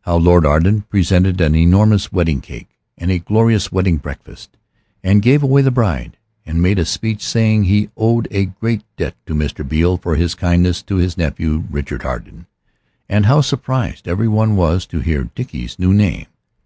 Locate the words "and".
2.96-3.10, 5.04-5.20, 6.46-6.62, 13.10-13.26